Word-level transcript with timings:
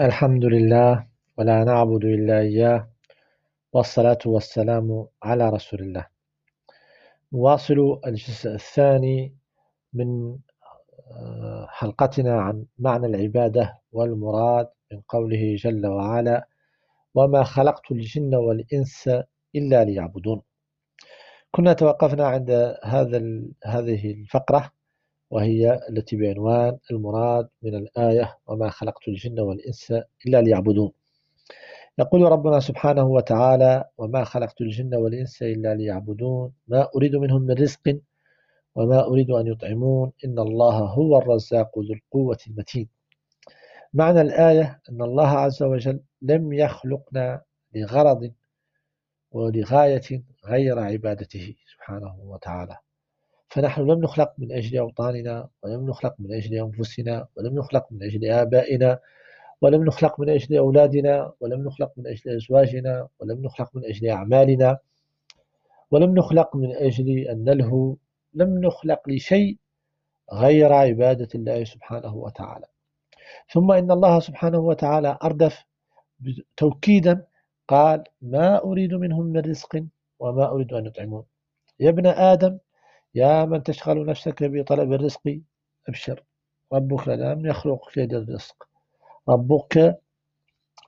الحمد 0.00 0.44
لله 0.44 1.06
ولا 1.38 1.64
نعبد 1.64 2.04
إلا 2.04 2.38
إياه 2.38 2.88
والصلاة 3.72 4.18
والسلام 4.26 5.06
على 5.22 5.48
رسول 5.48 5.80
الله. 5.80 6.06
نواصل 7.32 8.00
الجزء 8.06 8.54
الثاني 8.54 9.34
من 9.92 10.38
آه، 11.10 11.66
حلقتنا 11.70 12.40
عن 12.40 12.66
معنى 12.78 13.06
العبادة 13.06 13.78
والمراد 13.92 14.68
من 14.92 15.00
قوله 15.08 15.56
جل 15.58 15.86
وعلا 15.86 16.48
وما 17.14 17.42
خلقت 17.44 17.92
الجن 17.92 18.34
والإنس 18.34 19.10
إلا 19.54 19.84
ليعبدون 19.84 20.42
كنا 21.50 21.72
توقفنا 21.72 22.26
عند 22.26 22.76
هذا 22.84 23.18
هذه 23.64 24.10
الفقرة 24.10 24.70
وهي 25.34 25.80
التي 25.88 26.16
بعنوان 26.16 26.78
المراد 26.90 27.48
من 27.62 27.74
الآية 27.74 28.38
وما 28.46 28.70
خلقت 28.70 29.08
الجن 29.08 29.40
والإنس 29.40 29.94
إلا 30.26 30.42
ليعبدون. 30.42 30.92
يقول 31.98 32.22
ربنا 32.22 32.60
سبحانه 32.60 33.04
وتعالى 33.04 33.84
وما 33.98 34.24
خلقت 34.24 34.60
الجن 34.60 34.94
والإنس 34.94 35.42
إلا 35.42 35.74
ليعبدون. 35.74 36.52
ما 36.68 36.88
أريد 36.96 37.16
منهم 37.16 37.42
من 37.42 37.54
رزق 37.54 38.00
وما 38.74 39.06
أريد 39.06 39.30
أن 39.30 39.46
يطعمون. 39.46 40.12
إن 40.24 40.38
الله 40.38 40.78
هو 40.78 41.18
الرزاق 41.18 41.78
ذو 41.78 41.94
القوة 41.94 42.38
المتين. 42.46 42.88
معنى 43.94 44.20
الآية 44.20 44.80
أن 44.90 45.02
الله 45.02 45.28
عز 45.28 45.62
وجل 45.62 46.00
لم 46.22 46.52
يخلقنا 46.52 47.42
لغرض 47.74 48.32
ولغاية 49.30 50.22
غير 50.46 50.78
عبادته 50.78 51.54
سبحانه 51.72 52.16
وتعالى. 52.20 52.83
فنحن 53.54 53.80
لم 53.80 54.00
نخلق 54.00 54.32
من 54.38 54.52
أجل 54.52 54.78
أوطاننا 54.78 55.48
ولم 55.62 55.86
نخلق 55.90 56.14
من 56.18 56.32
أجل 56.32 56.54
أنفسنا 56.54 57.26
ولم 57.36 57.58
نخلق 57.58 57.86
من 57.90 58.02
أجل 58.02 58.30
آبائنا 58.30 58.98
ولم 59.62 59.84
نخلق 59.84 60.20
من 60.20 60.28
أجل 60.30 60.56
أولادنا 60.56 61.32
ولم 61.40 61.64
نخلق 61.64 61.92
من 61.96 62.06
أجل 62.06 62.36
أزواجنا 62.36 63.08
ولم 63.20 63.42
نخلق 63.42 63.70
من 63.74 63.84
أجل 63.84 64.08
أعمالنا 64.08 64.78
ولم 65.90 66.14
نخلق 66.14 66.56
من 66.56 66.76
أجل 66.76 67.18
أن 67.18 67.44
نلهو 67.44 67.96
لم 68.34 68.60
نخلق 68.64 69.08
لشيء 69.08 69.56
غير 70.32 70.72
عبادة 70.72 71.28
الله 71.34 71.64
سبحانه 71.64 72.16
وتعالى. 72.16 72.66
ثم 73.52 73.72
إن 73.72 73.90
الله 73.90 74.20
سبحانه 74.20 74.58
وتعالى 74.58 75.18
أردف 75.24 75.64
توكيدا 76.56 77.26
قال 77.68 78.04
ما 78.22 78.64
أريد 78.64 78.94
منهم 78.94 79.26
من 79.26 79.40
رزق 79.40 79.84
وما 80.18 80.50
أريد 80.50 80.72
أن 80.72 80.86
يطعمون. 80.86 81.24
يا 81.80 81.90
ابن 81.90 82.06
آدم 82.06 82.58
يا 83.14 83.44
من 83.44 83.62
تشغل 83.62 84.06
نفسك 84.06 84.44
بطلب 84.44 84.92
الرزق 84.92 85.40
أبشر. 85.88 86.24
ربك 86.72 87.08
لم 87.08 87.46
يخلقك 87.46 87.98
للرزق 87.98 88.68
ربك 89.28 89.98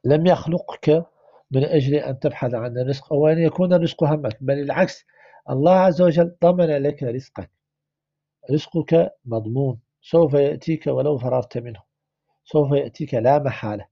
لم 0.05 0.27
يخلقك 0.27 1.07
من 1.51 1.65
أجل 1.65 1.95
أن 1.95 2.19
تبحث 2.19 2.55
عن 2.55 2.79
الرزق 2.79 3.13
أو 3.13 3.29
أن 3.29 3.39
يكون 3.39 3.73
الرزق 3.73 4.05
همك 4.05 4.37
بل 4.41 4.59
العكس. 4.59 5.05
الله 5.51 5.73
عز 5.73 6.03
وجل 6.03 6.37
ضمن 6.43 6.67
لك 6.83 7.03
رزقك. 7.03 7.51
رزقك 8.51 9.11
مضمون. 9.25 9.81
سوف 10.03 10.35
يأتيك 10.35 10.87
ولو 10.87 11.19
فررت 11.19 11.59
منه. 11.59 11.83
سوف 12.45 12.73
يأتيك 12.73 13.15
لا 13.15 13.39
محالة. 13.39 13.87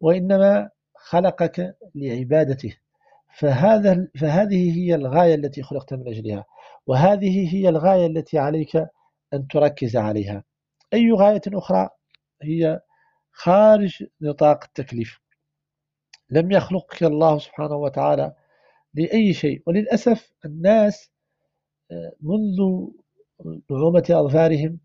وإنما 0.00 0.70
خلقك 0.94 1.76
لعبادته. 1.94 2.76
فهذا 3.38 4.08
فهذه 4.20 4.78
هي 4.78 4.94
الغاية 4.94 5.34
التي 5.34 5.62
خلقت 5.62 5.94
من 5.94 6.08
أجلها 6.08 6.44
وهذه 6.86 7.54
هي 7.54 7.68
الغاية 7.68 8.06
التي 8.06 8.38
عليك 8.38 8.76
أن 9.34 9.46
تركز 9.50 9.96
عليها. 9.96 10.44
أي 10.94 11.12
غاية 11.12 11.40
أخرى؟ 11.46 11.88
هي 12.42 12.80
خارج 13.32 14.04
نطاق 14.20 14.64
التكليف. 14.64 15.20
لم 16.30 16.52
يخلقك 16.52 17.02
الله 17.02 17.38
سبحانه 17.38 17.76
وتعالى 17.76 18.34
لأي 18.94 19.32
شيء 19.32 19.62
وللأسف 19.66 20.32
الناس 20.44 21.10
آه، 21.90 22.12
منذ 22.20 22.88
نعومة 23.70 24.04
أظفارهم 24.10 24.80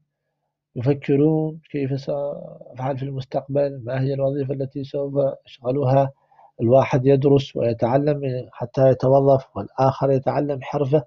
يفكرون 0.75 1.61
كيف 1.71 2.01
سأفعل 2.01 2.97
في 2.97 3.03
المستقبل 3.03 3.81
ما 3.85 4.01
هي 4.01 4.13
الوظيفة 4.13 4.53
التي 4.53 4.83
سوف 4.83 5.13
أشغلها؟ 5.45 6.11
الواحد 6.61 7.05
يدرس 7.05 7.55
ويتعلم 7.55 8.49
حتى 8.51 8.89
يتوظف 8.89 9.57
والآخر 9.57 10.11
يتعلم 10.11 10.61
حرفة. 10.61 11.03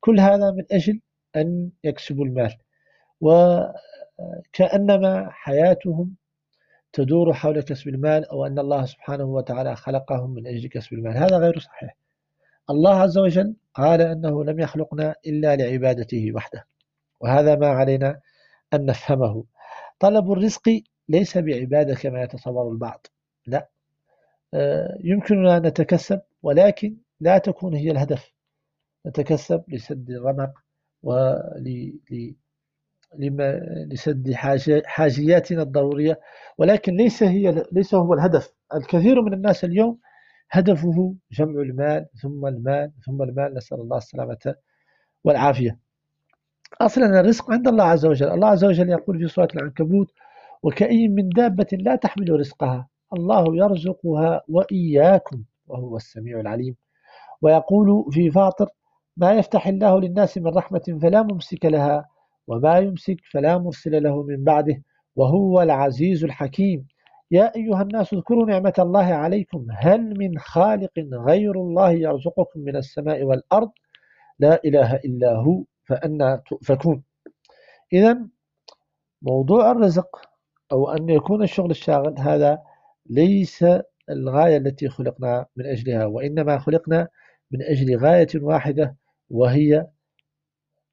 كل 0.00 0.20
هذا 0.20 0.50
من 0.50 0.64
أجل 0.72 1.00
أن 1.36 1.70
يكسبوا 1.84 2.24
المال. 2.24 2.56
وكأنما 4.50 5.30
حياتهم 5.30 6.14
تدور 6.92 7.32
حول 7.34 7.60
كسب 7.62 7.88
المال 7.88 8.24
أو 8.24 8.46
أن 8.46 8.58
الله 8.58 8.84
سبحانه 8.84 9.24
وتعالى 9.24 9.76
خلقهم 9.76 10.30
من 10.34 10.46
أجل 10.46 10.68
كسب 10.68 10.92
المال. 10.92 11.16
هذا 11.16 11.38
غير 11.38 11.58
صحيح. 11.58 11.96
الله 12.70 12.94
عز 12.94 13.18
وجل 13.18 13.56
قال 13.74 14.00
أنه 14.00 14.44
لم 14.44 14.60
يخلقنا 14.60 15.14
إلا 15.26 15.56
لعبادته 15.56 16.32
وحده. 16.34 16.66
وهذا 17.20 17.56
ما 17.56 17.66
علينا 17.68 18.20
أن 18.74 18.86
نفهمه. 18.86 19.44
طلب 19.98 20.32
الرزق 20.32 20.80
ليس 21.08 21.38
بعبادة 21.38 21.94
كما 21.94 22.22
يتصور 22.22 22.72
البعض. 22.72 23.06
لا. 23.46 23.68
يمكننا 25.04 25.56
أن 25.56 25.62
نتكسب 25.66 26.20
ولكن 26.42 26.96
لا 27.20 27.38
تكون 27.38 27.74
هي 27.74 27.90
الهدف. 27.90 28.32
نتكسب 29.06 29.64
لسد 29.68 30.10
الرمق 30.10 30.52
ولسد 33.12 34.32
حاجياتنا 34.84 35.62
الضرورية 35.62 36.20
ولكن 36.58 36.96
ليس 36.96 37.22
هي 37.22 37.64
ليس 37.72 37.94
هو 37.94 38.14
الهدف. 38.14 38.54
الكثير 38.74 39.22
من 39.22 39.32
الناس 39.34 39.64
اليوم 39.64 39.98
هدفه 40.50 41.14
جمع 41.32 41.60
المال 41.62 42.06
ثم 42.22 42.46
المال 42.46 42.92
ثم 43.06 43.22
المال. 43.22 43.54
نسأل 43.54 43.80
الله 43.80 43.96
السلامة 43.96 44.54
والعافية. 45.24 45.78
أصلا 46.80 47.20
الرزق 47.20 47.50
عند 47.50 47.68
الله 47.68 47.84
عز 47.84 48.06
وجل. 48.06 48.30
الله 48.30 48.48
عز 48.48 48.64
وجل 48.64 48.90
يقول 48.90 49.18
في 49.18 49.28
سورة 49.28 49.48
العنكبوت 49.56 50.12
وكأي 50.62 51.08
من 51.08 51.28
دابة 51.28 51.66
لا 51.72 51.96
تحمل 51.96 52.30
رزقها. 52.40 52.88
الله 53.12 53.56
يرزقها 53.56 54.42
وإياكم 54.48 55.44
وهو 55.66 55.96
السميع 55.96 56.40
العليم. 56.40 56.76
ويقول 57.42 58.04
في 58.10 58.30
فاطر 58.30 58.68
ما 59.16 59.32
يفتح 59.32 59.66
الله 59.66 60.00
للناس 60.00 60.38
من 60.38 60.46
رحمة 60.46 60.98
فلا 61.02 61.22
ممسك 61.22 61.64
لها 61.64 62.08
وما 62.46 62.78
يمسك 62.78 63.16
فلا 63.32 63.58
مرسل 63.58 64.02
له 64.02 64.22
من 64.22 64.44
بعده 64.44 64.82
وهو 65.16 65.62
العزيز 65.62 66.24
الحكيم. 66.24 66.86
يا 67.30 67.56
أيها 67.56 67.82
الناس 67.82 68.12
اذكروا 68.12 68.46
نعمة 68.46 68.74
الله 68.78 69.04
عليكم 69.04 69.66
هل 69.70 70.18
من 70.18 70.38
خالق 70.38 70.92
غير 71.12 71.52
الله 71.52 71.90
يرزقكم 71.90 72.60
من 72.60 72.76
السماء 72.76 73.22
والأرض؟ 73.22 73.70
لا 74.38 74.60
إله 74.64 74.94
إلا 74.96 75.36
هو 75.36 75.64
فأنا 75.84 76.42
تؤفكون. 76.46 77.02
إذا 77.92 78.18
موضوع 79.22 79.70
الرزق 79.70 80.20
أو 80.72 80.90
أن 80.90 81.08
يكون 81.08 81.42
الشغل 81.42 81.70
الشاغل 81.70 82.14
هذا 82.18 82.58
ليس 83.08 83.64
الغاية 84.10 84.56
التي 84.56 84.88
خلقنا 84.88 85.46
من 85.56 85.66
أجلها 85.66 86.06
وإنما 86.06 86.58
خلقنا 86.58 87.08
من 87.50 87.62
أجل 87.62 87.96
غاية 87.98 88.28
واحدة 88.34 88.96
وهي 89.30 89.86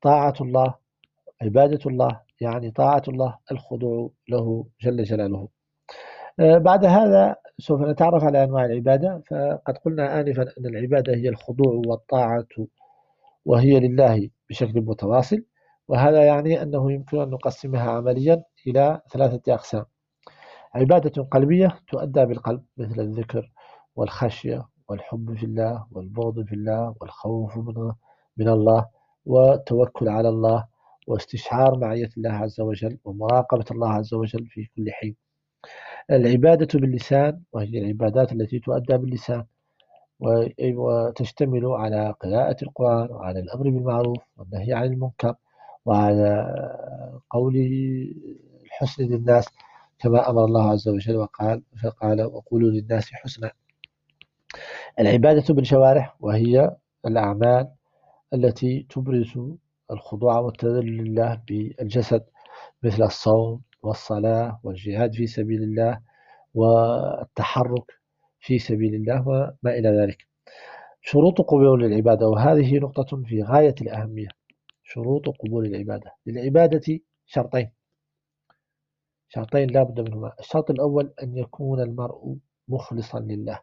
طاعة 0.01 0.33
الله 0.41 0.75
عبادة 1.41 1.79
الله 1.85 2.21
يعني 2.41 2.71
طاعة 2.71 3.03
الله 3.07 3.37
الخضوع 3.51 4.11
له 4.29 4.65
جل 4.81 5.03
جلاله. 5.03 5.49
آه، 6.39 6.57
بعد 6.57 6.85
هذا 6.85 7.35
سوف 7.59 7.81
نتعرف 7.81 8.23
على 8.23 8.43
أنواع 8.43 8.65
العبادة. 8.65 9.21
فقد 9.31 9.77
قلنا 9.77 10.19
آنفا 10.21 10.41
أن 10.43 10.65
العبادة 10.65 11.15
هي 11.15 11.29
الخضوع 11.29 11.81
والطاعة 11.87 12.47
وهي 13.45 13.79
لله 13.79 14.29
بشكل 14.49 14.81
متواصل. 14.81 15.43
وهذا 15.87 16.23
يعني 16.25 16.61
أنه 16.61 16.91
يمكن 16.91 17.21
أن 17.21 17.29
نقسمها 17.29 17.91
عمليا 17.91 18.43
إلى 18.67 19.01
ثلاثة 19.13 19.53
أقسام. 19.53 19.85
عبادة 20.75 21.23
قلبية 21.23 21.79
تؤدى 21.87 22.25
بالقلب 22.25 22.63
مثل 22.77 22.99
الذكر 23.01 23.51
والخشية 23.95 24.67
والحب 24.89 25.33
في 25.37 25.43
الله 25.43 25.85
والبغض 25.91 26.45
في 26.45 26.53
الله 26.55 26.95
والخوف 27.01 27.57
من 28.37 28.49
الله 28.49 28.85
والتوكل 29.25 30.09
على 30.09 30.29
الله 30.29 30.65
واستشعار 31.07 31.77
معية 31.77 32.09
الله 32.17 32.31
عز 32.31 32.61
وجل 32.61 32.97
ومراقبة 33.05 33.65
الله 33.71 33.89
عز 33.93 34.13
وجل 34.13 34.45
في 34.47 34.65
كل 34.75 34.91
حين. 34.91 35.15
العبادة 36.11 36.79
باللسان 36.79 37.41
وهي 37.53 37.77
العبادات 37.79 38.31
التي 38.31 38.59
تؤدى 38.59 38.97
باللسان 38.97 39.45
وتشتمل 40.75 41.65
على 41.65 42.11
قراءة 42.21 42.57
القرآن 42.63 43.11
وعلى 43.11 43.39
الأمر 43.39 43.63
بالمعروف 43.69 44.17
والنهي 44.37 44.73
عن 44.73 44.85
المنكر 44.85 45.35
وعلى 45.85 46.31
قول 47.29 47.55
الحسن 48.65 49.03
للناس 49.03 49.45
كما 50.05 50.29
أمر 50.29 50.45
الله 50.45 50.71
عز 50.71 50.87
وجل 50.87 51.15
وقال 51.15 51.63
فقال 51.83 52.21
وقولوا 52.21 52.69
للناس 52.69 53.13
حسنا. 53.13 53.51
العبادة 54.99 55.53
بالجوارح 55.53 56.15
وهي 56.19 56.75
الأعمال 57.05 57.71
التي 58.33 58.85
تبرز 58.89 59.39
الخضوع 59.91 60.39
والتذلل 60.39 60.97
لله 60.97 61.41
بالجسد 61.47 62.23
مثل 62.83 63.03
الصوم 63.03 63.61
والصلاة 63.81 64.59
والجهاد 64.63 65.13
في 65.13 65.27
سبيل 65.27 65.63
الله 65.63 65.99
والتحرك 66.53 67.91
في 68.39 68.59
سبيل 68.59 68.95
الله 68.95 69.27
وما 69.27 69.77
إلى 69.77 69.89
ذلك. 69.89 70.27
شروط 71.01 71.41
قبول 71.41 71.83
العبادة 71.83 72.27
وهذه 72.27 72.77
نقطة 72.77 73.23
في 73.23 73.43
غاية 73.43 73.75
الأهمية. 73.81 74.27
شروط 74.83 75.29
قبول 75.29 75.65
العبادة. 75.65 76.11
للعبادة 76.25 76.99
شرطين. 77.25 77.71
شرطين 79.35 79.69
لا 79.69 79.83
بد 79.83 79.99
منهما. 79.99 80.33
الشرط 80.39 80.71
الأول 80.71 81.13
أن 81.23 81.37
يكون 81.37 81.81
المرء 81.81 82.35
مخلصا 82.67 83.19
لله 83.19 83.59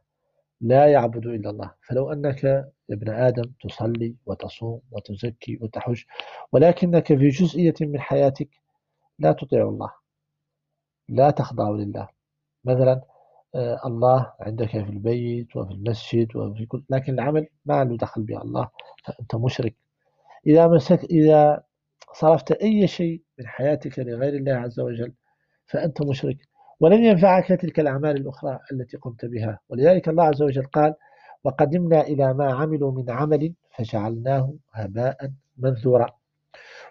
لا 0.60 0.86
يعبد 0.86 1.26
إلا 1.26 1.50
الله. 1.50 1.74
فلو 1.88 2.12
أنك 2.12 2.44
يا 2.44 2.70
ابن 2.90 3.10
آدم 3.10 3.52
تصلي 3.62 4.16
وتصوم 4.26 4.80
وتزكي 4.90 5.58
وتحج 5.62 6.02
ولكنك 6.52 7.06
في 7.06 7.28
جزئية 7.28 7.74
من 7.80 8.00
حياتك 8.00 8.48
لا 9.19 9.32
تطيع 9.32 9.69
الله 9.69 9.92
لا 11.08 11.30
تخضع 11.30 11.70
لله. 11.70 12.08
مثلا 12.64 13.02
آه، 13.54 13.80
الله 13.86 14.32
عندك 14.40 14.70
في 14.70 14.78
البيت 14.90 15.56
وفي 15.56 15.72
المسجد 15.72 16.36
وفي 16.36 16.66
كل 16.66 16.82
لكن 16.90 17.12
العمل 17.14 17.48
ما 17.64 17.84
له 17.84 17.96
دخل 17.96 18.22
به 18.22 18.42
الله 18.42 18.70
فأنت 19.04 19.34
مشرك. 19.34 19.74
إذا 20.46 20.69
مسك 20.69 21.04
إذا 21.04 21.62
صرفت 22.14 22.52
أي 22.52 22.86
شيء 22.86 23.22
من 23.38 23.46
حياتك 23.46 23.98
لغير 23.98 24.34
الله 24.34 24.52
عز 24.52 24.80
وجل 24.80 25.12
فأنت 25.72 26.02
مشرك. 26.02 26.36
ولن 26.80 27.04
ينفعك 27.04 27.48
تلك 27.48 27.80
الأعمال 27.80 28.16
الأخرى 28.16 28.58
التي 28.72 28.96
قمت 28.96 29.24
بها. 29.24 29.58
ولذلك 29.69 30.08
الله 30.08 30.24
عز 30.24 30.42
وجل 30.42 30.64
قال 30.64 30.94
وقدمنا 31.44 32.00
إلى 32.00 32.34
ما 32.34 32.52
عملوا 32.54 32.92
من 32.92 33.10
عمل 33.10 33.52
فجعلناه 33.76 34.54
هباء 34.72 35.30
منثورا. 35.58 36.06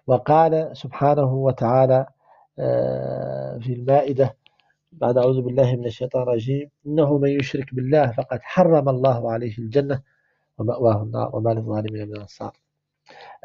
وقال 0.07 0.77
سبحانه 0.77 1.33
وتعالى 1.33 2.05
آه، 2.59 3.57
في 3.61 3.73
المائدة 3.73 4.35
بعد 4.91 5.17
أعوذ 5.17 5.41
بالله 5.41 5.75
من 5.75 5.85
الشيطان 5.85 6.21
الرجيم 6.23 6.69
إنه 6.87 7.17
من 7.17 7.29
يشرك 7.29 7.75
بالله 7.75 8.11
فقد 8.11 8.39
حرم 8.41 8.89
الله 8.89 9.31
عليه 9.31 9.57
الجنة 9.57 10.01
ومأواه 10.57 11.03
النار 11.03 11.35
وما 11.35 11.49
للظالمين 11.51 12.07
من 12.09 12.19
أنصار. 12.19 12.53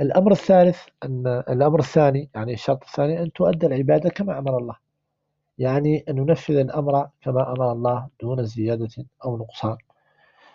الأمر 0.01 0.33
الثالث 0.33 0.79
أن 1.05 1.27
الأمر 1.27 1.79
الثاني 1.79 2.31
يعني 2.35 2.53
الشرط 2.53 2.83
الثاني 2.85 3.23
أن 3.23 3.33
تؤدى 3.33 3.67
العبادة 3.67 4.11
كما 4.11 4.39
أمر 4.39 4.59
الله. 4.59 4.77
يعني 5.59 6.05
أن 6.09 6.15
ننفذ 6.17 6.57
الأمر 6.57 7.09
كما 7.23 7.53
أمر 7.53 7.73
الله 7.73 8.09
دون 8.23 8.45
زيادة 8.45 9.05
أو 9.25 9.37
نقصان. 9.37 9.77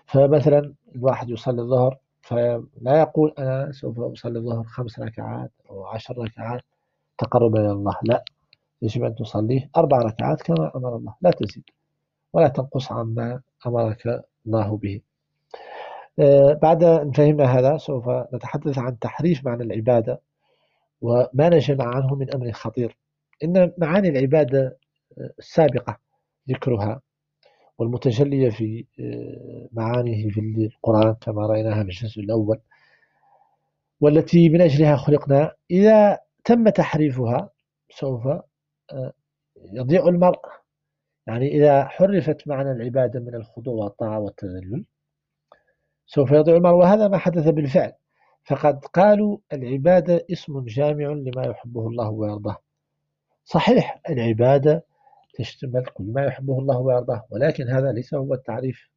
فمثلا 0.06 0.74
الواحد 0.96 1.30
يصلي 1.30 1.62
الظهر 1.62 1.98
فلا 2.22 3.00
يقول 3.00 3.34
أنا 3.40 3.72
سوف 3.72 4.00
أصلي 4.00 4.40
الظهر 4.40 4.64
خمس 4.64 5.00
ركعات 5.00 5.52
أو 5.70 5.86
عشر 5.86 6.18
ركعات 6.18 6.62
تقربا 7.18 7.60
إلى 7.60 7.72
الله. 7.72 7.96
لا 8.04 8.24
يجب 8.82 9.04
أن 9.04 9.16
تصليه 9.16 9.70
أربع 9.78 9.98
ركعات 9.98 10.42
كما 10.42 10.72
أمر 10.76 10.96
الله. 10.96 11.16
لا 11.22 11.32
تزيد 11.32 11.64
ولا 12.34 12.48
تنقص 12.48 12.92
عما 12.92 13.42
أمرك 13.68 14.24
الله 14.48 14.78
به. 14.78 15.02
آه، 16.20 16.54
بعد 16.54 16.84
أن 16.84 17.12
فهمنا 17.12 17.46
هذا 17.46 17.78
سوف 17.78 18.10
نتحدث 18.34 18.78
عن 18.78 19.00
تحريف 19.00 19.46
معنى 19.46 19.64
العبادة 19.64 20.22
وما 21.02 21.50
نجمع 21.50 21.86
عنه 21.86 22.16
من 22.16 22.36
أمر 22.36 22.52
خطير. 22.52 22.98
إن 23.44 23.72
معاني 23.78 24.10
العبادة 24.10 24.78
السابقة 25.40 25.98
ذكرها 26.50 27.02
والمتجلية 27.78 28.50
في 28.50 28.86
آه، 29.00 29.70
معانيه 29.72 30.30
في 30.30 30.40
القرآن 30.40 31.14
كما 31.14 31.48
رأيناها 31.48 31.84
في 31.84 31.90
الجزء 31.90 32.22
الأول 32.22 32.60
والتي 34.02 34.50
من 34.50 34.62
أجلها 34.62 34.96
خلقنا. 34.96 35.52
إذا 35.72 36.20
تم 36.46 36.70
تحريفها 36.70 37.50
سوف 37.90 38.28
آه، 38.28 39.14
يضيع 39.74 40.08
المرء. 40.08 40.40
يعني 41.28 41.48
إذا 41.48 41.86
حرفت 41.86 42.48
معنى 42.48 42.72
العبادة 42.72 43.20
من 43.20 43.36
الخضوع 43.36 43.84
والطاعة 43.84 44.20
والتذلل 44.20 44.86
سوف 46.06 46.32
يضيع 46.32 46.56
المرء. 46.56 46.76
وهذا 46.76 47.08
ما 47.08 47.18
حدث 47.18 47.48
بالفعل. 47.48 47.94
فقد 48.44 48.86
قالوا 48.86 49.38
العبادة 49.54 50.26
اسم 50.32 50.66
جامع 50.66 51.06
لما 51.06 51.46
يحبه 51.46 51.88
الله 51.88 52.10
ويرضاه. 52.10 52.58
صحيح 53.46 54.02
العبادة 54.10 54.86
تشتمل 55.34 55.86
كل 55.86 56.04
ما 56.04 56.26
يحبه 56.26 56.60
الله 56.60 56.78
ويرضاه 56.80 57.26
ولكن 57.30 57.70
هذا 57.70 57.92
ليس 57.92 58.14
هو 58.14 58.34
التعريف 58.34 58.90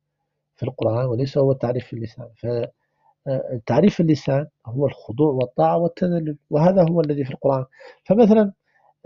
في 0.57 0.63
القرآن 0.63 1.07
وليس 1.07 1.39
هو 1.39 1.53
التعريف 1.53 1.87
في 1.87 1.93
اللسان. 1.93 2.29
فالتعريف 2.37 3.95
في 3.95 4.01
اللسان 4.01 4.47
هو 4.67 4.87
الخضوع 4.87 5.33
والطاعة 5.33 5.79
والتذلل 5.79 6.37
وهذا 6.51 6.83
هو 6.91 7.01
الذي 7.01 7.25
في 7.25 7.31
القرآن. 7.31 7.65
فمثلا 8.05 8.53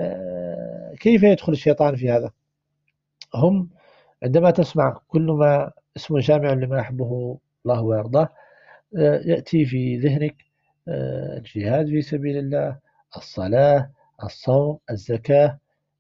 آه، 0.01 0.95
كيف 1.01 1.23
يدخل 1.23 1.53
الشيطان 1.53 1.97
في 1.97 2.11
هذا؟ 2.11 2.31
هم 3.35 3.71
عندما 4.23 4.51
تسمع 4.51 5.01
كل 5.09 5.23
ما 5.23 5.73
اسم 5.97 6.19
جامع 6.19 6.53
لما 6.53 6.79
يحبه 6.79 7.39
الله 7.67 7.83
ويرضاه 7.83 8.29
آه، 8.97 9.21
يأتي 9.25 9.65
في 9.67 9.97
ذهنك 9.99 10.37
آه، 10.89 11.39
الجهاد 11.39 11.87
في 11.87 12.03
سبيل 12.03 12.37
الله 12.39 12.79
الصلاة 13.17 13.91
الصوم 14.25 14.79
الزكاة 14.91 15.59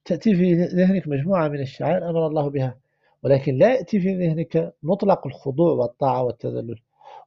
تأتي 0.08 0.36
في 0.36 0.54
ذهنك 0.54 1.08
مجموعة 1.08 1.48
من 1.48 1.60
الشعائر 1.60 2.10
أمر 2.10 2.26
الله 2.26 2.50
بها 2.50 2.76
ولكن 3.22 3.54
لا 3.58 3.74
يأتي 3.74 4.00
في 4.00 4.14
ذهنك 4.26 4.74
مطلق 4.82 5.26
الخضوع 5.26 5.72
والطاعة 5.72 6.22
والتذلل 6.22 6.80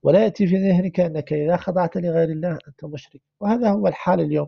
ولا 0.04 0.24
يأتي 0.24 0.48
في 0.48 0.56
ذهنك 0.56 1.00
أنك 1.00 1.34
إذا 1.34 1.58
خضعت 1.58 1.98
لغير 1.98 2.30
الله 2.30 2.60
أنت 2.68 2.86
مشرك 2.86 3.22
وهذا 3.40 3.70
هو 3.70 3.88
الحال 3.88 4.20
اليوم. 4.22 4.48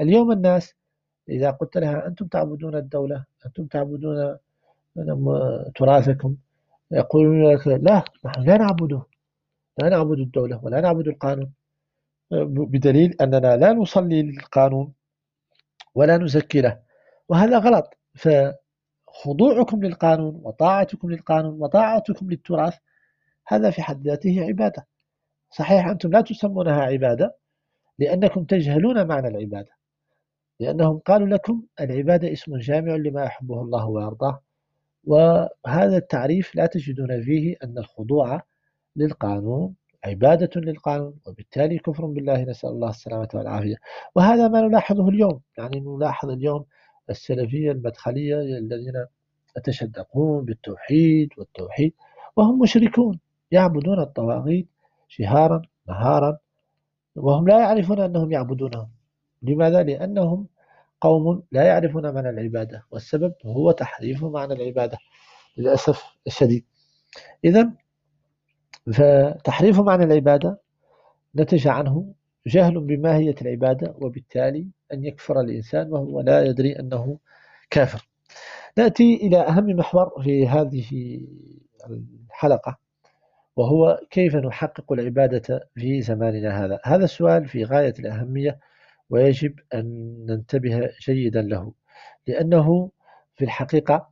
اليوم 0.00 0.32
الناس 0.32 0.74
إذا 1.28 1.50
قلت 1.50 1.78
لها 1.78 2.06
أنتم 2.06 2.26
تعبدون 2.26 2.74
الدولة 2.76 3.24
أنتم 3.46 3.66
تعبدون 3.66 4.36
تراثكم 5.74 6.36
يقولون 6.90 7.54
لك 7.54 7.66
لا 7.66 8.04
نحن 8.24 8.42
لا 8.42 8.56
نعبده 8.56 9.02
لا 9.78 9.88
نعبد 9.88 10.18
الدولة 10.18 10.60
ولا 10.64 10.80
نعبد 10.80 11.08
القانون. 11.08 11.52
بدليل 12.72 13.16
أننا 13.20 13.56
لا 13.56 13.72
نصلي 13.72 14.22
للقانون 14.22 14.92
ولا 15.94 16.16
نزكي 16.16 16.60
له. 16.60 16.78
وهذا 17.28 17.58
غلط. 17.58 17.98
فخضوعكم 18.14 19.82
للقانون 19.84 20.40
وطاعتكم 20.44 21.10
للقانون 21.10 21.62
وطاعتكم 21.62 22.30
للتراث 22.30 22.74
هذا 23.46 23.70
في 23.70 23.82
حد 23.82 24.06
ذاته 24.08 24.44
عبادة. 24.48 24.86
صحيح 25.50 25.86
أنتم 25.86 26.10
لا 26.10 26.20
تسمونها 26.20 26.82
عبادة 26.82 27.36
لأنكم 27.98 28.44
تجهلون 28.44 29.06
معنى 29.06 29.28
العبادة. 29.28 29.70
لأنهم 30.60 30.98
قالوا 30.98 31.26
لكم 31.28 31.62
العبادة 31.80 32.32
اسم 32.32 32.56
جامع 32.56 32.94
لما 32.96 33.24
يحبه 33.24 33.60
الله 33.60 33.86
ويرضاه 33.88 34.40
وهذا 35.04 35.96
التعريف 35.96 36.54
لا 36.54 36.66
تجدون 36.66 37.22
فيه 37.22 37.56
أن 37.64 37.78
الخضوع 37.78 38.42
للقانون 38.96 39.74
عبادة 40.04 40.60
للقانون 40.60 41.18
وبالتالي 41.26 41.78
كفر 41.78 42.06
بالله 42.06 42.42
نسأل 42.42 42.70
الله 42.70 42.90
السلامة 42.90 43.28
والعافية. 43.34 43.76
وهذا 44.14 44.48
ما 44.48 44.60
نلاحظه 44.60 45.08
اليوم 45.08 45.40
يعني 45.58 45.80
نلاحظ 45.80 46.30
اليوم 46.30 46.64
السلفية 47.10 47.72
المدخلية 47.72 48.40
الذين 48.40 49.06
يتشدقون 49.56 50.44
بالتوحيد 50.44 51.28
والتوحيد 51.38 51.92
وهم 52.36 52.58
مشركون 52.58 53.20
يعبدون 53.50 54.00
الطواغيت 54.00 54.68
شهارا 55.08 55.62
نهارا 55.88 56.38
وهم 57.16 57.48
لا 57.48 57.58
يعرفون 57.58 58.00
أنهم 58.00 58.32
يعبدونهم 58.32 58.88
لماذا؟ 59.42 59.82
لأنهم 59.82 60.46
قوم 61.00 61.42
لا 61.52 61.62
يعرفون 61.64 62.14
معنى 62.14 62.28
العبادة 62.30 62.84
والسبب 62.90 63.34
هو 63.46 63.70
تحريف 63.70 64.24
معنى 64.24 64.54
العبادة 64.54 64.98
للأسف 65.56 66.04
الشديد 66.26 66.64
إذا 67.44 67.72
فتحريف 68.92 69.80
معنى 69.80 70.04
العبادة 70.04 70.60
نتج 71.36 71.68
عنه 71.68 72.14
جهل 72.46 72.80
بماهية 72.80 73.34
العبادة 73.42 73.94
وبالتالي 74.00 74.66
أن 74.92 75.04
يكفر 75.04 75.40
الإنسان 75.40 75.92
وهو 75.92 76.20
لا 76.20 76.42
يدري 76.44 76.78
أنه 76.78 77.18
كافر. 77.70 78.08
نأتي 78.78 79.14
إلى 79.16 79.40
أهم 79.40 79.66
محور 79.66 80.22
في 80.22 80.48
هذه 80.48 81.20
الحلقة 82.30 82.78
وهو 83.56 84.00
كيف 84.10 84.36
نحقق 84.36 84.92
العبادة 84.92 85.68
في 85.74 86.02
زماننا 86.02 86.64
هذا. 86.64 86.80
هذا 86.84 87.04
السؤال 87.04 87.48
في 87.48 87.64
غاية 87.64 87.94
الأهمية 87.98 88.58
ويجب 89.10 89.54
أن 89.74 90.16
ننتبه 90.28 90.90
جيدا 91.00 91.42
له 91.42 91.72
لأنه 92.26 92.90
في 93.36 93.44
الحقيقة 93.44 94.08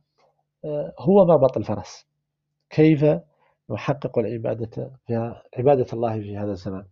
آه، 0.65 0.93
هو 0.99 1.25
مربط 1.25 1.57
الفرس. 1.57 2.05
كيف 2.69 3.05
نحقق 3.71 4.19
العبادة 4.19 4.91
في 5.07 5.35
عبادة 5.57 5.85
الله 5.93 6.21
في 6.21 6.37
هذا 6.37 6.51
الزمان؟ 6.51 6.85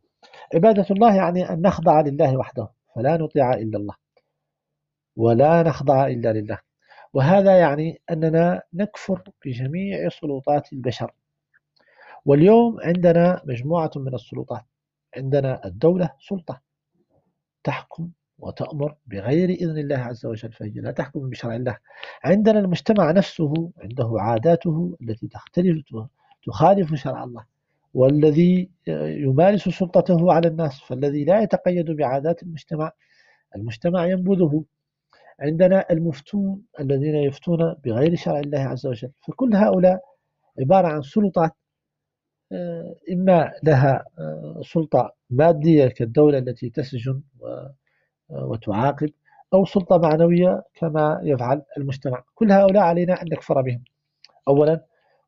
عبادة 0.53 0.85
الله 0.91 1.15
يعني 1.15 1.49
أن 1.49 1.61
نخضع 1.61 2.01
لله 2.01 2.37
وحده 2.37 2.69
فلا 2.95 3.17
نطيع 3.17 3.53
إلا 3.53 3.77
الله 3.77 3.95
ولا 5.15 5.63
نخضع 5.63 6.07
إلا 6.07 6.33
لله. 6.33 6.57
وهذا 7.13 7.59
يعني 7.59 8.01
أننا 8.11 8.61
نكفر 8.73 9.23
بجميع 9.45 10.09
سلطات 10.09 10.73
البشر. 10.73 11.11
واليوم 12.25 12.77
عندنا 12.81 13.41
مجموعة 13.45 13.91
من 13.95 14.13
السلطات. 14.13 14.65
عندنا 15.17 15.65
الدولة 15.65 16.09
سلطة. 16.19 16.61
تحكم 17.63 18.09
وتأمر 18.39 18.95
بغير 19.07 19.49
إذن 19.49 19.77
الله 19.77 19.97
عز 19.97 20.25
وجل 20.25 20.51
فهي 20.51 20.69
لا 20.69 20.91
تحكم 20.91 21.29
بشرع 21.29 21.55
الله. 21.55 21.77
عندنا 22.23 22.59
المجتمع 22.59 23.11
نفسه 23.11 23.71
عنده 23.77 24.15
عاداته 24.19 24.97
التي 25.01 25.27
تختلف 25.27 25.85
تخالف 26.43 26.93
شرع 26.95 27.23
الله. 27.23 27.50
والذي 27.93 28.69
يمارس 29.27 29.69
سلطته 29.69 30.33
على 30.33 30.47
الناس 30.47 30.79
فالذي 30.79 31.23
لا 31.25 31.41
يتقيد 31.41 31.91
بعادات 31.91 32.43
المجتمع 32.43 32.91
المجتمع 33.55 34.05
ينبذه. 34.07 34.63
عندنا 35.39 35.85
المفتون 35.91 36.61
الذين 36.79 37.15
يفتون 37.15 37.75
بغير 37.85 38.15
شرع 38.15 38.39
الله 38.39 38.59
عز 38.59 38.87
وجل. 38.87 39.11
فكل 39.27 39.55
هؤلاء 39.55 40.01
عبارة 40.59 40.87
عن 40.87 41.01
سلطات 41.01 41.51
آه، 42.51 42.95
إما 43.13 43.51
لها 43.63 44.05
آه، 44.19 44.61
سلطة 44.63 45.13
مادية 45.29 45.87
كالدولة 45.87 46.37
التي 46.37 46.69
تسجن 46.69 47.21
وتعاقب 48.29 49.09
أو 49.53 49.65
سلطة 49.65 49.97
معنوية 49.97 50.63
كما 50.75 51.19
يفعل 51.23 51.61
المجتمع. 51.77 52.23
كل 52.35 52.51
هؤلاء 52.51 52.83
علينا 52.83 53.21
أن 53.21 53.25
نكفر 53.31 53.61
بهم. 53.61 53.83
أولا 54.47 54.85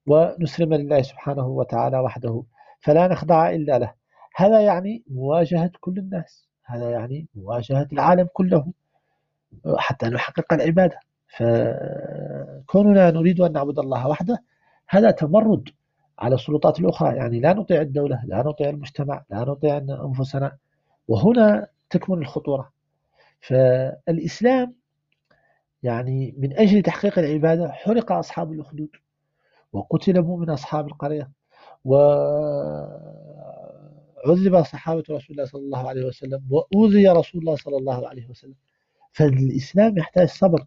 ونسلم 0.08 0.74
لله 0.74 1.01
سبحانه 1.01 1.48
وتعالى 1.48 2.00
وحده. 2.00 2.43
فلا 2.83 3.07
نخضع 3.07 3.49
إلا 3.49 3.79
له. 3.79 3.93
هذا 4.35 4.59
يعني 4.59 5.03
مواجهة 5.07 5.71
كل 5.79 5.97
الناس. 5.97 6.47
هذا 6.65 6.89
يعني 6.89 7.27
مواجهة 7.35 7.87
العالم 7.93 8.27
كله. 8.33 8.73
حتى 9.77 10.09
نحقق 10.09 10.53
العبادة. 10.53 10.99
فكوننا 11.37 13.11
نريد 13.11 13.41
أن 13.41 13.51
نعبد 13.51 13.79
الله 13.79 14.07
وحده 14.07 14.43
هذا 14.89 15.11
تمرد 15.11 15.69
على 16.19 16.35
السلطات 16.35 16.79
الأخرى. 16.79 17.17
يعني 17.17 17.39
لا 17.39 17.53
نطيع 17.53 17.81
الدولة 17.81 18.23
لا 18.25 18.43
نطيع 18.43 18.69
المجتمع 18.69 19.23
لا 19.29 19.39
نطيع 19.39 19.77
أنفسنا. 19.77 20.57
وهنا 21.07 21.67
تكمن 21.89 22.17
الخطورة. 22.17 22.71
فالإسلام 23.41 24.75
يعني 25.83 26.35
من 26.37 26.59
أجل 26.59 26.81
تحقيق 26.81 27.19
العبادة 27.19 27.71
حرق 27.71 28.11
أصحاب 28.11 28.51
الأخدود 28.51 28.89
وقتلوا 29.73 30.37
من 30.37 30.49
أصحاب 30.49 30.87
القرية. 30.87 31.29
وعذب 31.85 33.43
صحابة 34.63 35.03
رسول 35.09 35.27
الله 35.29 35.45
صلى 35.45 35.61
الله 35.61 35.89
عليه 35.89 36.05
وسلم 36.05 36.43
وأوذي 36.49 37.07
رسول 37.07 37.41
الله 37.41 37.55
صلى 37.55 37.77
الله 37.77 38.07
عليه 38.07 38.29
وسلم. 38.29 38.55
فالإسلام 39.11 39.97
يحتاج 39.97 40.27
صبر 40.27 40.65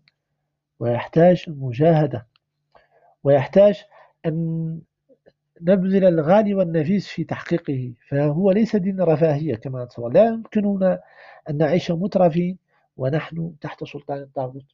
ويحتاج 0.80 1.44
مجاهدة 1.49 2.26
ويحتاج 3.25 3.85
أن 4.26 4.80
نبذل 5.61 6.04
الغالي 6.04 6.54
والنفيس 6.54 7.06
في 7.08 7.25
تحقيقه. 7.25 7.94
فهو 8.08 8.50
ليس 8.50 8.76
دين 8.76 9.00
رفاهية 9.00 9.54
كما 9.54 9.85
نتصور. 9.85 10.12
لا 10.12 10.25
يمكننا 10.25 11.00
أن 11.50 11.56
نعيش 11.56 11.90
مترفين 11.90 12.58
ونحن 12.96 13.54
تحت 13.61 13.85
سلطان 13.85 14.18
الطاغوت. 14.18 14.64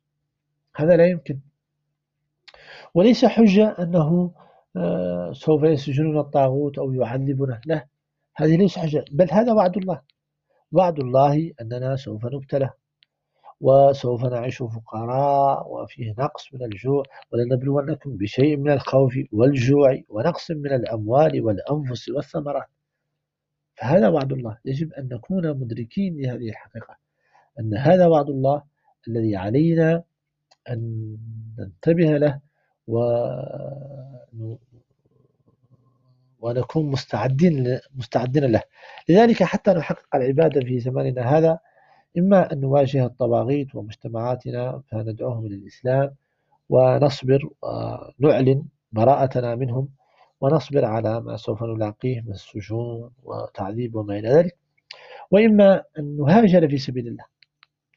هذا 0.77 0.97
لا 0.97 1.07
يمكن. 1.07 1.39
وليس 2.95 3.25
حجة 3.25 3.77
أنه 3.79 4.33
سوف 5.33 5.63
يسجنون 5.63 6.19
الطاغوت 6.19 6.79
أو 6.79 6.93
يعذبنا 6.93 7.61
لا 7.67 7.87
هذه 8.37 8.57
ليس 8.57 8.79
حجة 8.79 9.05
بل 9.13 9.31
هذا 9.31 9.53
وعد 9.53 9.77
الله. 9.77 10.01
وعد 10.73 10.99
الله 10.99 11.53
أننا 11.61 11.97
سوف 11.97 12.27
نبتلى 12.27 12.71
وسوف 13.61 14.25
نعيش 14.25 14.63
فقراء 14.63 15.73
وفيه 15.73 16.15
نقص 16.19 16.55
من 16.55 16.63
الجوع 16.63 17.03
ولنبلونكم 17.33 18.17
بشيء 18.17 18.57
من 18.57 18.73
الخوف 18.73 19.19
والجوع 19.33 20.01
ونقص 20.09 20.51
من 20.51 20.73
الأموال 20.73 21.43
والأنفس 21.43 22.09
والثمرات. 22.09 22.67
فهذا 23.75 24.09
وعد 24.09 24.33
الله. 24.33 24.59
يجب 24.65 24.93
أن 24.93 25.09
نكون 25.13 25.51
مدركين 25.51 26.21
لهذه 26.21 26.49
الحقيقة 26.49 26.97
أن 27.61 27.75
هذا 27.75 28.07
وعد 28.07 28.29
الله 28.29 28.63
الذي 29.09 29.37
علينا 29.37 30.03
أن 30.71 31.17
ننتبه 31.59 32.19
له 32.19 32.41
و 32.89 32.99
ونكون 36.41 36.87
مستعدين 36.87 37.81
مستعدين 37.95 38.45
له. 38.45 38.63
لذلك 39.09 39.43
حتى 39.43 39.71
نحقق 39.73 40.17
العبادة 40.17 40.61
في 40.61 40.81
زماننا 40.81 41.23
هذا 41.39 41.59
إما 42.19 42.53
أن 42.53 42.61
نواجه 42.61 43.07
الطواغيت 43.07 43.75
ومجتمعاتنا 43.75 44.83
فندعوهم 44.91 45.47
إلى 45.47 45.55
الإسلام 45.55 46.15
ونصبر 46.69 47.49
ونعلن 47.63 48.65
براءتنا 48.93 49.55
منهم 49.55 49.89
ونصبر 50.41 50.85
على 50.85 51.21
ما 51.21 51.37
سوف 51.37 51.63
نلاقيه 51.63 52.21
من 52.21 52.31
السجون 52.31 53.11
وتعذيب 53.23 53.97
وما 53.97 54.19
إلى 54.19 54.29
ذلك. 54.29 54.57
وإما 55.31 55.83
أن 55.99 56.17
نهاجر 56.17 56.69
في 56.69 56.79
سبيل 56.79 57.09
الله. 57.09 57.25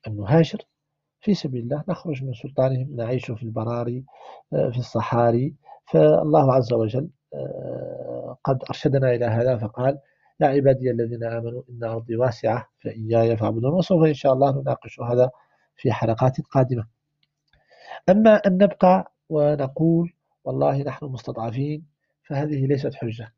أن 0.08 0.16
نهاجر 0.16 0.60
في 1.26 1.34
سبيل 1.34 1.64
الله 1.64 1.84
نخرج 1.90 2.24
من 2.24 2.34
سلطانهم 2.34 2.96
نعيش 2.96 3.32
في 3.32 3.44
البراري 3.44 4.06
آه، 4.54 4.70
في 4.70 4.78
الصحاري. 4.78 5.56
فالله 5.86 6.54
عز 6.54 6.74
وجل 6.74 7.10
آه، 7.34 8.38
قد 8.44 8.64
أرشدنا 8.70 9.12
إلى 9.16 9.26
هذا 9.26 9.58
فقال 9.58 10.00
يا 10.40 10.48
عبادي 10.48 10.92
الذين 10.92 11.24
آمنوا 11.24 11.62
إن 11.70 11.84
أرضي 11.84 12.16
واسعة 12.16 12.70
فإياي 12.80 13.38
فاعبدون. 13.38 13.74
وسوف 13.74 14.04
إن 14.06 14.14
شاء 14.14 14.34
الله 14.34 14.62
نناقش 14.62 15.00
هذا 15.00 15.30
في 15.76 15.92
حلقات 15.92 16.42
قادمة. 16.42 16.88
أما 18.10 18.36
أن 18.36 18.58
نبقى 18.58 19.14
ونقول 19.30 20.14
والله 20.44 20.84
نحن 20.84 21.06
مستضعفين 21.06 21.86
فهذه 22.24 22.66
ليست 22.68 22.96
حجة. 22.96 23.34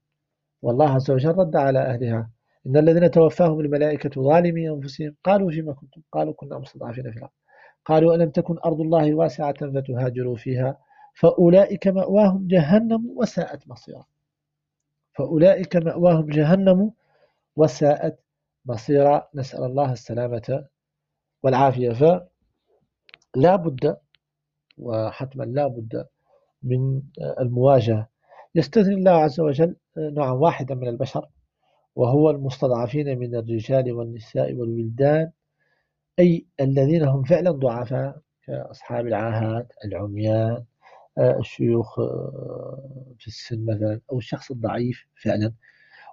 والله 0.61 0.89
عز 0.89 1.11
وجل 1.11 1.29
رد 1.37 1.55
على 1.55 1.79
أهلها 1.79 2.29
إن 2.67 2.77
الذين 2.77 3.11
توفاهم 3.11 3.59
الملائكة 3.59 4.21
ظالمي 4.21 4.69
أنفسهم 4.69 5.15
قالوا 5.23 5.51
فيما 5.51 5.73
كنتم 5.73 6.01
قالوا 6.11 6.33
كنا 6.33 6.57
مستضعفين 6.59 7.11
في 7.11 7.17
الأرض. 7.17 7.31
قالوا 7.87 8.15
ألم 8.15 8.29
تكن 8.29 8.55
أرض 8.65 8.81
الله 8.81 9.13
واسعة 9.13 9.71
فتهاجروا 9.73 10.35
فيها 10.35 10.77
فأولئك 11.13 11.87
مأواهم 11.87 12.47
جهنم 12.47 13.13
وساءت 13.15 13.67
مصيرا 13.67 14.05
فأولئك 15.17 15.75
مأواهم 15.75 16.25
جهنم 16.25 16.91
وساءت 17.55 18.19
مصيرا. 18.65 19.27
نسأل 19.35 19.63
الله 19.63 19.91
السلامة 19.91 20.65
والعافية. 21.43 21.89
فلا 21.89 23.55
بد 23.55 23.97
وحتما 24.77 25.43
لا 25.43 25.67
بد 25.67 26.07
من 26.63 27.01
المواجهة. 27.39 28.07
يستثني 28.55 28.93
الله 28.93 29.11
عز 29.11 29.39
وجل 29.39 29.75
نوعا 29.97 30.31
واحدا 30.31 30.75
من 30.75 30.87
البشر 30.87 31.29
وهو 31.95 32.29
المستضعفين 32.29 33.19
من 33.19 33.35
الرجال 33.35 33.91
والنساء 33.91 34.53
والولدان 34.53 35.31
أي 36.19 36.45
الذين 36.59 37.03
هم 37.03 37.23
فعلا 37.23 37.51
ضعفاء 37.51 38.21
كأصحاب 38.43 39.07
العاهات 39.07 39.73
العميان 39.85 40.63
آه، 41.17 41.39
الشيوخ 41.39 41.99
آه، 41.99 43.15
في 43.19 43.27
السن 43.27 43.65
مثلا 43.65 44.01
أو 44.11 44.17
الشخص 44.17 44.51
الضعيف 44.51 45.07
فعلا. 45.23 45.53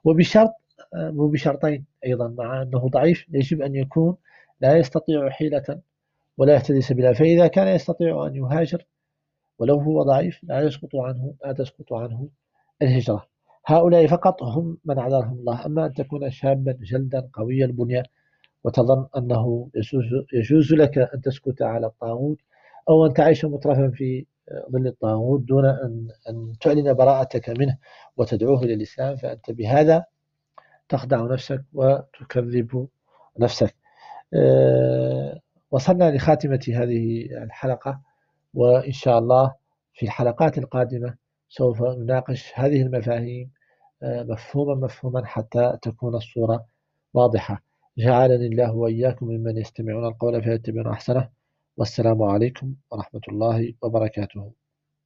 وبشرط 0.04 0.50
آه، 0.94 1.12
وبشرطين 1.16 1.84
أيضا 2.04 2.28
مع 2.28 2.62
أنه 2.62 2.88
ضعيف 2.88 3.26
يجب 3.28 3.62
أن 3.62 3.75
يكون 3.75 4.16
لا 4.61 4.76
يستطيع 4.76 5.30
حيلة 5.30 5.80
ولا 6.38 6.54
يهتدي 6.54 6.80
سبيلا 6.80 7.12
فإذا 7.12 7.46
كان 7.46 7.68
يستطيع 7.68 8.26
أن 8.26 8.37
يهاجر 8.37 8.87
ولو 9.58 9.80
هو 9.80 10.02
ضعيف 10.02 10.40
لا 10.42 10.61
يسقط 10.61 10.96
عنه 10.96 11.34
لا 11.44 11.52
تسقط 11.52 11.92
عنه 11.92 12.28
الهجرة. 12.82 13.26
هؤلاء 13.66 14.06
فقط 14.06 14.42
هم 14.42 14.78
من 14.84 14.99
عذرهم 14.99 15.38
الله. 15.38 15.66
أما 15.66 15.87
أن 15.87 15.92
تكون 15.94 16.30
شابا 16.30 16.78
جلدا 16.82 17.30
قوي 17.32 17.64
البنية 17.64 18.02
وتظن 18.64 19.06
أنه 19.16 19.68
يجوز, 20.33 20.73
لك 20.73 20.99
أن 20.99 21.21
تسكت 21.21 21.62
على 21.62 21.87
الطاغوت 21.87 22.38
أو 22.88 23.06
أن 23.06 23.14
تعيش 23.14 23.44
مترفا 23.44 23.90
في 23.94 24.26
ظل 24.73 24.87
الطاغوت 24.87 25.40
دون 25.40 25.66
أن, 25.66 26.09
أن 26.28 26.52
تعلن 26.61 26.94
براءتك 26.94 27.50
منه 27.50 27.78
وتدعوه 28.16 28.62
إلى 28.62 28.75
الإسلام 28.75 29.16
فأنت 29.16 29.50
بهذا 29.50 30.04
تخدع 30.88 31.21
نفسك 31.26 31.64
وتكذب 31.73 32.88
نفسك. 33.38 33.75
أه 34.35 35.40
وصلنا 35.71 36.11
لخاتمة 36.16 36.61
هذه 36.68 37.26
الحلقة 37.42 38.00
وإن 38.54 38.92
شاء 38.92 39.18
الله 39.18 39.54
في 39.94 40.06
الحلقات 40.06 40.59
القادمة 40.59 41.14
سوف 41.49 41.83
نناقش 41.83 42.52
هذه 42.54 42.83
المفاهيم 42.83 43.50
أه 44.02 44.23
مفهوما 44.23 44.75
مفهوما 44.87 45.25
حتى 45.26 45.78
تكون 45.83 46.14
الصورة 46.14 46.66
واضحة. 47.14 47.62
جعلني 47.98 48.46
الله 48.46 48.74
وإياكم 48.76 49.26
ممن 49.26 49.56
يستمعون 49.56 50.06
القول 50.06 50.42
فيتبعون 50.42 50.86
أحسنه. 50.86 51.30
والسلام 51.76 52.22
عليكم 52.22 52.74
ورحمة 52.90 53.20
الله 53.28 53.74
وبركاته. 53.82 54.52